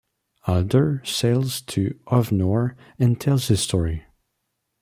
[0.47, 4.05] Alder sails to Havnor and tells his story.